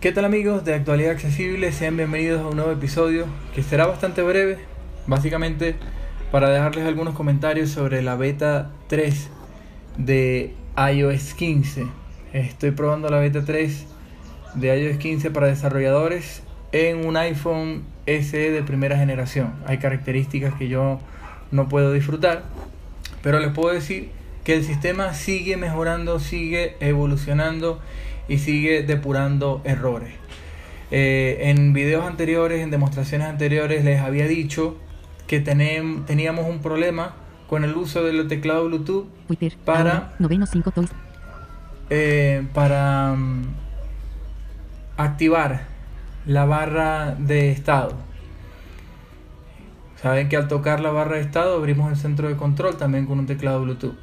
[0.00, 1.72] ¿Qué tal amigos de Actualidad Accesible?
[1.72, 4.58] Sean bienvenidos a un nuevo episodio que será bastante breve,
[5.08, 5.74] básicamente
[6.30, 9.28] para dejarles algunos comentarios sobre la beta 3
[9.96, 11.88] de iOS 15.
[12.32, 13.86] Estoy probando la beta 3
[14.54, 19.54] de iOS 15 para desarrolladores en un iPhone SE de primera generación.
[19.66, 21.00] Hay características que yo
[21.50, 22.44] no puedo disfrutar,
[23.20, 24.10] pero les puedo decir
[24.44, 27.80] que el sistema sigue mejorando, sigue evolucionando
[28.28, 30.14] y sigue depurando errores.
[30.90, 34.76] Eh, en videos anteriores, en demostraciones anteriores, les había dicho
[35.26, 37.14] que teníamos un problema
[37.48, 39.06] con el uso del teclado Bluetooth
[39.64, 40.14] para,
[41.90, 43.42] eh, para mm,
[44.96, 45.62] activar
[46.26, 47.94] la barra de estado.
[49.96, 53.18] Saben que al tocar la barra de estado abrimos el centro de control también con
[53.18, 53.96] un teclado Bluetooth.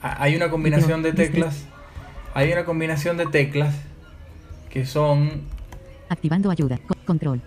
[0.00, 1.66] Hay una combinación de teclas
[2.34, 3.74] hay una combinación de teclas
[4.70, 5.42] que son...
[6.08, 6.78] Activando ayuda.
[7.04, 7.40] control.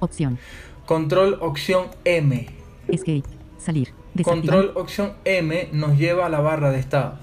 [0.00, 0.38] Opción.
[0.86, 2.48] Control opción M.
[2.88, 3.24] Escape.
[3.58, 3.92] Salir.
[4.22, 7.18] Control opción M nos lleva a la barra de estado.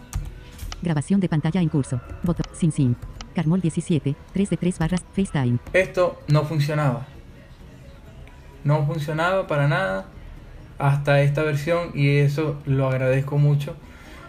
[0.81, 2.01] Grabación de pantalla en curso.
[2.23, 2.45] Botón.
[2.53, 2.95] Sin sin.
[3.33, 4.15] Carmol 17.
[4.33, 5.03] 3 de 3 barras.
[5.13, 5.59] FaceTime.
[5.73, 7.07] Esto no funcionaba.
[8.63, 10.07] No funcionaba para nada
[10.77, 13.75] hasta esta versión y eso lo agradezco mucho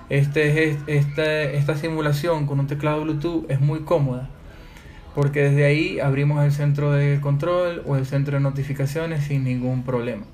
[0.09, 4.31] este, este, esta simulación con un teclado Bluetooth es muy cómoda
[5.17, 9.83] porque desde ahí abrimos el centro de control o el centro de notificaciones sin ningún
[9.83, 10.27] problema.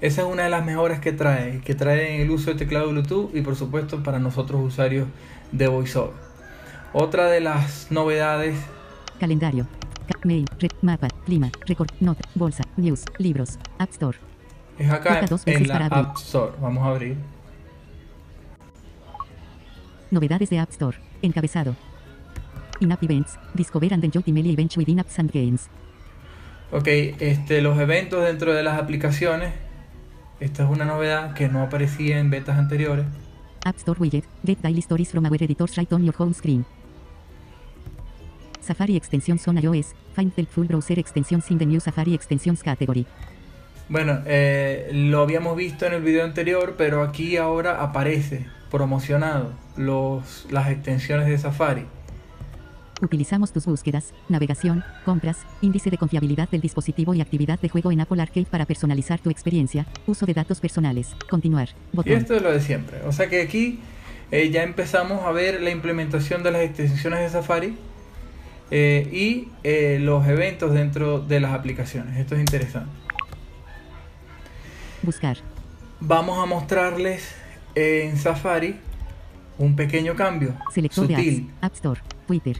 [0.00, 3.34] Esa es una de las mejores que trae, que trae el uso de teclado Bluetooth
[3.34, 5.08] y por supuesto para nosotros usuarios
[5.50, 6.12] de VoiceOver.
[6.92, 8.54] Otra de las novedades.
[9.18, 9.66] Calendario,
[10.22, 10.46] mail,
[10.80, 14.18] mapa, clima, record, nota, bolsa, news, libros, App Store.
[14.78, 16.52] Es acá en la App Store.
[16.60, 17.16] Vamos a abrir.
[20.14, 20.96] Novedades de App Store.
[21.22, 21.76] Encabezado.
[22.80, 23.38] In-app events.
[23.52, 25.68] Discover and enjoy email events within apps and games.
[26.72, 29.52] Ok, este, los eventos dentro de las aplicaciones.
[30.40, 33.06] Esta es una novedad que no aparecía en betas anteriores.
[33.64, 34.24] App Store widget.
[34.44, 36.64] Get daily stories from our editors right on your home screen.
[38.60, 39.94] Safari extensión son iOS.
[40.14, 43.06] Find the full browser extensions in the new Safari extensions category.
[43.88, 50.46] Bueno, eh, lo habíamos visto en el video anterior, pero aquí ahora aparece promocionado los,
[50.50, 51.84] las extensiones de Safari.
[53.02, 58.00] Utilizamos tus búsquedas, navegación, compras, índice de confiabilidad del dispositivo y actividad de juego en
[58.00, 61.68] Apple Arcade para personalizar tu experiencia, uso de datos personales, continuar,
[62.04, 63.02] Y esto es lo de siempre.
[63.06, 63.80] O sea que aquí
[64.30, 67.76] eh, ya empezamos a ver la implementación de las extensiones de Safari
[68.70, 72.16] eh, y los eventos dentro de las aplicaciones.
[72.16, 72.90] Esto es interesante.
[75.04, 75.36] Buscar.
[76.00, 77.34] Vamos a mostrarles
[77.74, 78.76] en Safari
[79.58, 81.46] un pequeño cambio Selector sutil.
[81.46, 82.58] De App Store, Twitter,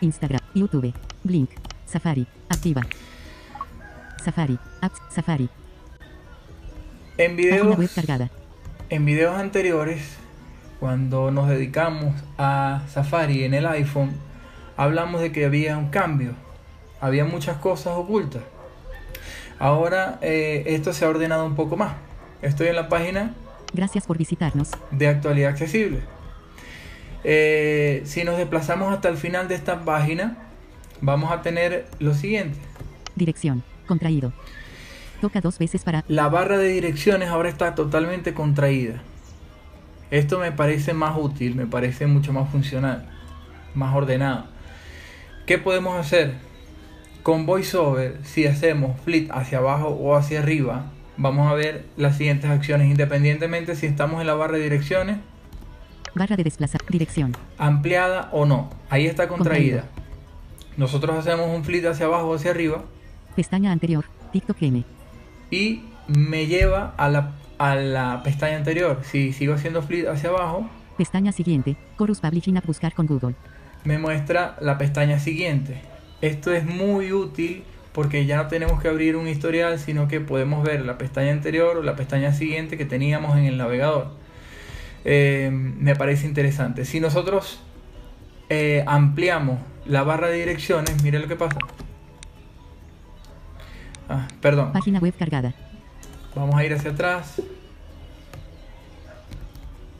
[0.00, 1.50] Instagram, YouTube, Blink,
[1.86, 2.82] Safari, activa.
[4.24, 5.48] Safari, Apps, Safari.
[7.18, 7.76] En videos,
[8.90, 10.02] en videos anteriores,
[10.80, 14.12] cuando nos dedicamos a Safari en el iPhone,
[14.76, 16.32] hablamos de que había un cambio,
[17.00, 18.42] había muchas cosas ocultas.
[19.62, 21.94] Ahora eh, esto se ha ordenado un poco más.
[22.42, 23.32] Estoy en la página
[23.72, 24.70] Gracias por visitarnos.
[24.90, 26.00] De actualidad accesible.
[27.22, 30.36] Eh, si nos desplazamos hasta el final de esta página,
[31.00, 32.58] vamos a tener lo siguiente.
[33.14, 34.32] Dirección, contraído.
[35.20, 36.04] Toca dos veces para...
[36.08, 39.00] La barra de direcciones ahora está totalmente contraída.
[40.10, 43.08] Esto me parece más útil, me parece mucho más funcional,
[43.76, 44.46] más ordenado.
[45.46, 46.34] ¿Qué podemos hacer?
[47.22, 52.50] Con VoiceOver, si hacemos flip hacia abajo o hacia arriba, vamos a ver las siguientes
[52.50, 55.18] acciones independientemente si estamos en la barra de direcciones.
[56.16, 57.36] Barra de desplazar, dirección.
[57.58, 58.70] Ampliada o no.
[58.90, 59.84] Ahí está contraída.
[60.76, 62.82] Nosotros hacemos un flip hacia abajo o hacia arriba.
[63.36, 64.84] Pestaña anterior, TikTok M.
[65.52, 69.00] Y me lleva a la, a la pestaña anterior.
[69.04, 70.68] Si sigo haciendo flip hacia abajo.
[70.98, 73.36] Pestaña siguiente, Chorus Publishing App Buscar con Google.
[73.84, 75.91] Me muestra la pestaña siguiente.
[76.22, 80.64] Esto es muy útil porque ya no tenemos que abrir un historial, sino que podemos
[80.64, 84.12] ver la pestaña anterior o la pestaña siguiente que teníamos en el navegador.
[85.04, 86.84] Eh, me parece interesante.
[86.84, 87.60] Si nosotros
[88.48, 91.58] eh, ampliamos la barra de direcciones, mire lo que pasa.
[94.08, 94.72] Ah, perdón.
[94.72, 95.54] Página web cargada.
[96.34, 97.42] Vamos a ir hacia atrás.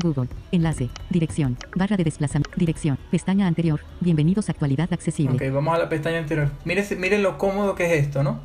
[0.02, 0.28] Google.
[0.50, 0.90] Enlace.
[1.10, 1.56] Dirección.
[1.74, 2.50] Barra de desplazamiento.
[2.56, 2.98] Dirección.
[3.10, 3.80] Pestaña anterior.
[4.00, 5.36] Bienvenidos a actualidad accesible.
[5.36, 6.50] Ok, vamos a la pestaña anterior.
[6.64, 8.40] Miren, miren lo cómodo que es esto, ¿no?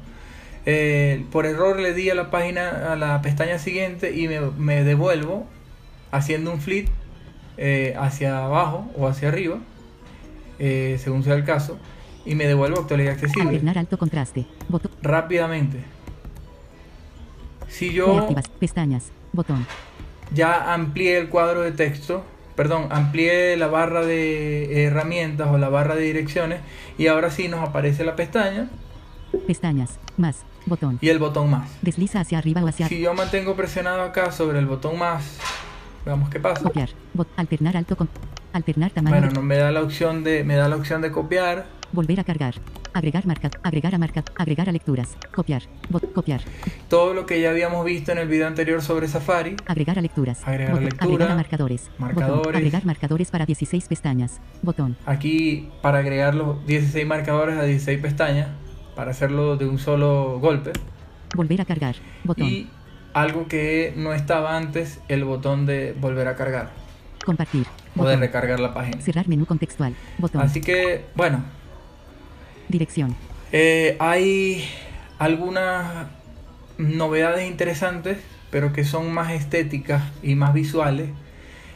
[0.66, 5.48] Eh, por error le di a la página, a la pestaña siguiente y me, devuelvo
[6.12, 6.90] haciendo un flip
[7.58, 9.58] eh, hacia abajo o hacia arriba,
[10.60, 11.80] eh, según sea el caso.
[12.26, 13.50] y me devuelvo actualidad accesible.
[13.50, 14.46] Alternar alto contraste.
[14.68, 14.92] Botón.
[15.02, 15.80] Rápidamente.
[17.70, 18.50] Si yo Reactivas.
[18.50, 19.12] Pestañas.
[19.32, 19.66] Botón.
[20.34, 22.24] Ya amplié el cuadro de texto,
[22.56, 26.62] perdón, amplié la barra de herramientas o la barra de direcciones
[26.98, 28.70] y ahora sí nos aparece la pestaña
[29.46, 30.00] Pestañas.
[30.18, 30.44] Más.
[30.66, 30.98] Botón.
[31.02, 31.70] y el botón más.
[31.82, 35.38] Desliza hacia arriba o hacia Si yo mantengo presionado acá sobre el botón más,
[36.06, 36.62] veamos qué pasa.
[36.64, 36.90] copiar.
[37.14, 38.10] Bot- alternar alto con.
[38.54, 39.16] Alternar tamaño.
[39.16, 41.68] Bueno, no me da la opción de me da la opción de copiar.
[41.92, 42.56] Volver a cargar.
[42.98, 43.52] Agregar marca.
[43.62, 44.24] Agregar a marca.
[44.38, 45.10] Agregar a lecturas.
[45.36, 45.62] Copiar.
[45.92, 46.42] Bot- copiar.
[46.90, 49.56] Todo lo que ya habíamos visto en el video anterior sobre Safari.
[49.68, 50.42] Agregar a lecturas.
[50.48, 50.86] Agregar a Botón.
[50.86, 51.06] lectura.
[51.14, 51.92] Agregar a marcadores.
[52.00, 52.38] Marcadores.
[52.38, 52.56] Botón.
[52.56, 54.42] Agregar marcadores para 16 pestañas.
[54.64, 54.98] Botón.
[55.06, 58.48] Aquí para agregar los 16 marcadores a 16 pestañas
[58.96, 60.72] para hacerlo de un solo golpe.
[61.36, 61.96] Volver a cargar.
[62.24, 62.48] Botón.
[62.48, 62.68] Y
[63.14, 66.72] algo que no estaba antes, el botón de volver a cargar
[67.24, 67.68] Compartir.
[67.96, 69.00] o de recargar la página.
[69.02, 69.94] Cerrar menú contextual.
[70.18, 70.42] Botón.
[70.42, 71.44] Así que, bueno,
[72.70, 73.16] Dirección.
[73.52, 74.66] eh, hay
[75.20, 76.08] algunas
[76.78, 78.18] novedades interesantes,
[78.52, 81.10] pero que son más estéticas y más visuales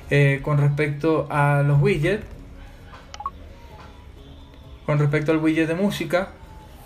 [0.10, 2.26] eh, con respecto a los widgets.
[4.86, 6.32] Con respecto al widget de música,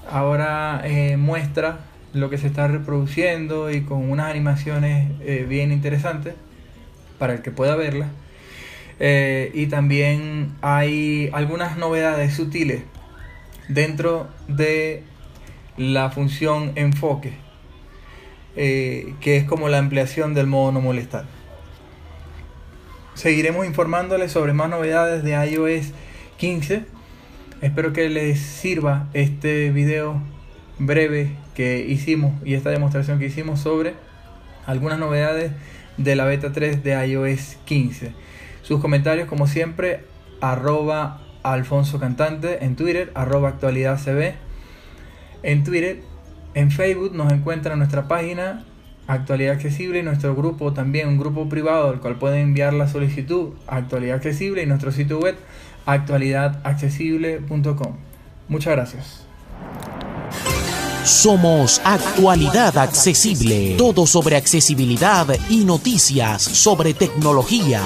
[0.09, 1.79] ahora eh, muestra
[2.13, 5.09] lo que se está reproduciendo y con unas animaciones
[5.49, 6.35] bien interesantes
[7.17, 8.09] para el que pueda verlas.
[8.99, 12.83] Y también hay algunas novedades sutiles
[13.67, 15.03] dentro de
[15.77, 17.33] la función enfoque,
[18.55, 21.25] eh, que es como la ampliación del modo no molestar.
[23.13, 25.93] Seguiremos informándoles sobre más novedades de iOS
[26.37, 26.83] 15.
[27.61, 30.21] Espero que les sirva este video
[30.79, 33.93] breve que hicimos y esta demostración que hicimos sobre
[34.65, 35.53] algunas novedades
[35.97, 38.11] de la beta 3 de iOS 15.
[38.61, 40.01] Sus comentarios, como siempre,
[40.41, 41.21] arroba
[41.53, 44.33] Alfonso Cantante en Twitter, arroba actualidad CB
[45.43, 46.01] en Twitter.
[46.53, 48.63] En Facebook nos encuentra nuestra página
[49.07, 53.49] Actualidad Accesible y nuestro grupo también, un grupo privado al cual pueden enviar la solicitud
[53.67, 55.35] a Actualidad Accesible y nuestro sitio web
[55.85, 57.97] actualidadaccesible.com.
[58.47, 59.27] Muchas gracias.
[61.03, 63.75] Somos Actualidad Accesible.
[63.77, 67.83] Todo sobre accesibilidad y noticias sobre tecnología.